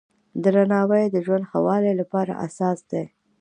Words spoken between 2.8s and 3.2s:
دی.